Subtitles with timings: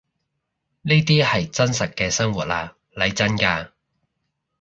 [0.81, 3.69] 呢啲係真實嘅生活呀，嚟真㗎